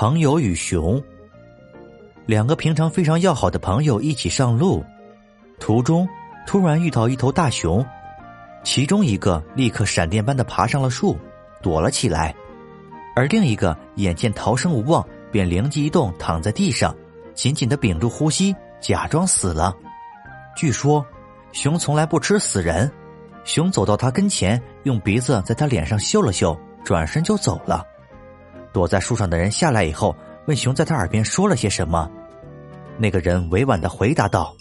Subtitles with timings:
[0.00, 0.98] 朋友与熊。
[2.24, 4.82] 两个平常非常要好的朋友一起上路，
[5.58, 6.08] 途中
[6.46, 7.84] 突然遇到一头大熊，
[8.64, 11.18] 其中一个立刻闪电般的爬上了树，
[11.60, 12.34] 躲了起来，
[13.14, 16.96] 而另一个眼见逃生无望，便灵机一动，躺在地上，
[17.34, 19.76] 紧紧的屏住呼吸，假装死了。
[20.56, 21.04] 据说，
[21.52, 22.90] 熊从来不吃死人。
[23.44, 27.84] 熊走到他跟前，用鼻子在他脸上嗅了嗅，转身就走了。
[28.72, 30.14] 躲在树上的人下来以后，
[30.46, 32.10] 问熊在他耳边说了些什么。
[32.98, 34.54] 那个人委婉的回答道：“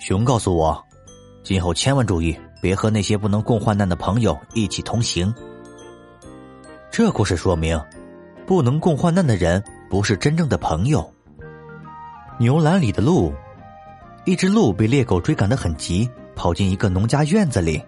[0.00, 0.82] 熊告诉我，
[1.42, 5.32] 今后千万注意，别和那些不能共患难的朋友一起同行。”
[6.90, 7.80] 这故事说明，
[8.46, 11.08] 不能共患难的人不是真正的朋友。
[12.38, 13.32] 牛栏里的鹿，
[14.24, 17.80] 一只鹿被猎狗追赶得很急，跑进一个农家院子里，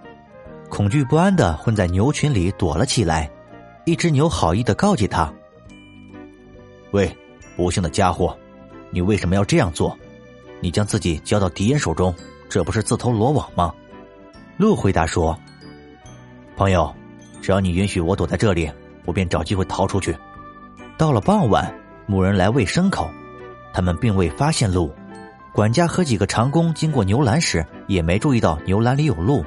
[0.68, 3.28] 恐惧不安的混在牛群里躲了起来。
[3.84, 5.32] 一只牛好意的告诫他
[6.92, 7.10] ：“喂，
[7.56, 8.36] 不幸的家伙，
[8.90, 9.96] 你为什么要这样做？
[10.60, 12.14] 你将自己交到敌人手中，
[12.48, 13.74] 这不是自投罗网吗？”
[14.56, 15.36] 鹿回答说
[16.56, 16.94] ：“朋友，
[17.40, 18.70] 只要你允许我躲在这里，
[19.04, 20.16] 我便找机会逃出去。”
[20.96, 21.74] 到了傍晚，
[22.06, 23.10] 牧人来喂牲口，
[23.72, 24.94] 他们并未发现鹿。
[25.52, 29.44] 管家和几个长工经过牛栏时，也没注意到牛栏里有鹿。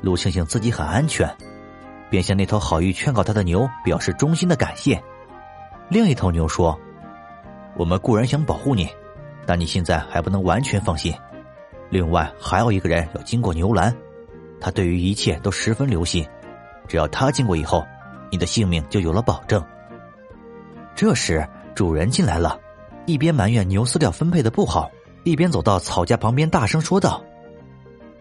[0.00, 1.28] 鹿庆幸自己很安全。
[2.10, 5.02] 便向那头好意劝告他的牛表示衷心的感谢。
[5.88, 6.78] 另一头牛说
[7.76, 8.88] ：“我们固然想保护你，
[9.46, 11.14] 但你现在还不能完全放心。
[11.90, 13.94] 另外，还有一个人要经过牛栏，
[14.60, 16.26] 他对于一切都十分留心。
[16.86, 17.86] 只要他经过以后，
[18.30, 19.64] 你的性命就有了保证。”
[20.94, 22.58] 这时，主人进来了，
[23.06, 24.90] 一边埋怨牛饲料分配的不好，
[25.24, 27.22] 一边走到草架旁边大声说道：“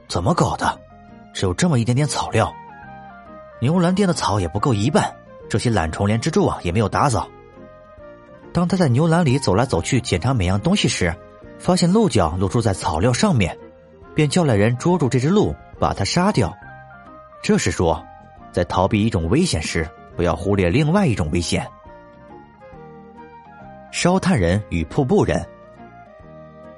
[0.07, 0.79] 怎么搞的？
[1.33, 2.53] 只有这么一点点草料？”
[3.59, 5.16] 牛栏垫的草也不够一半，
[5.50, 7.27] 这些懒虫连蜘蛛网也没有打扫。
[8.53, 11.16] 当他在牛栏里走来走去检查每样东西时，
[11.59, 13.58] 发现鹿角露出在草料上面，
[14.13, 16.56] 便叫来人捉住这只鹿，把它杀掉。
[17.41, 18.03] 这是说，
[18.51, 21.68] 在逃避一种危险时，不要忽略另外一种危险。
[23.91, 25.44] 烧炭人与瀑布人。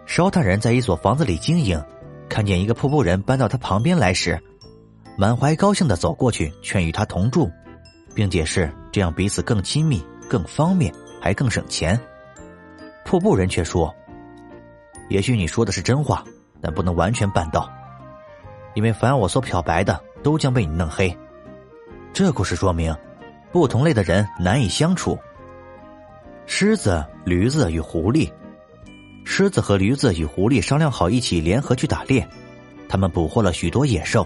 [0.06, 1.82] 烧炭人在一所房子里经营，
[2.30, 4.42] 看见一个瀑布人搬到他旁边来时。
[5.20, 7.52] 满怀高兴的走过去，劝与他同住，
[8.16, 12.00] 并解释这样彼此更亲密、更方便，还更省钱。
[13.04, 13.94] 瀑布人却说
[15.12, 16.24] ：“也许你说的是真话，
[16.62, 17.70] 但不能完全办到，
[18.76, 21.14] 因为凡我所漂白的，都将被你弄黑。”
[22.16, 22.96] 这故事说明，
[23.52, 25.20] 不同类的人难以相处。
[26.46, 28.32] 狮子、驴子与狐狸，
[29.26, 32.26] 狮子和驴子与狐狸商量好一起联合去打猎，
[32.88, 34.26] 他们捕获了许多野兽。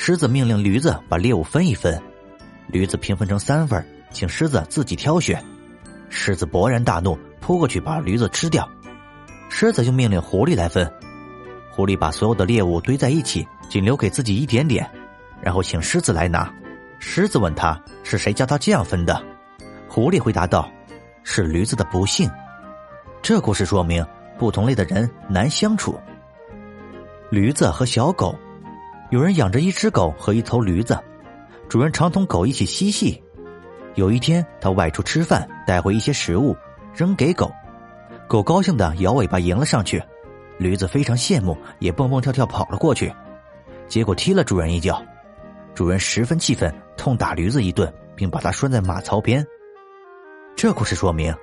[0.00, 2.00] 狮子命令驴子把猎物分一分，
[2.68, 5.44] 驴子平分成三份，请狮子自己挑选。
[6.08, 8.66] 狮子勃然大怒，扑过去把驴子吃掉。
[9.50, 10.88] 狮子又命令狐狸来分，
[11.72, 14.88] 狐狸把所有的猎物堆在一起，仅留给自己一点点，
[15.42, 16.48] 然后请狮子来拿。
[17.00, 19.20] 狮子问他是谁教他这样分的，
[19.88, 20.70] 狐狸回答道
[21.24, 22.30] ：“是驴子的不幸。”
[23.20, 24.06] 这故事说明
[24.38, 25.98] 不同类的人难相处。
[27.30, 28.38] 驴子和小狗。
[29.10, 30.98] 有人养着一只狗和一头驴子，
[31.66, 33.22] 主人常同狗一起嬉戏。
[33.94, 36.54] 有一天，他外出吃饭，带回一些食物，
[36.94, 37.50] 扔给狗，
[38.28, 40.02] 狗高兴的摇尾巴迎了上去，
[40.58, 43.10] 驴子非常羡慕，也蹦蹦跳跳跑了过去，
[43.88, 45.02] 结果踢了主人一脚。
[45.74, 49.46] 主人十分气愤，痛打驴子一顿，并把它拴在马槽边。
[50.54, 51.34] 这故事说明，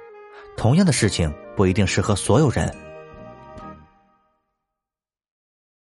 [0.56, 2.72] 同样的事情不一定适合所有人。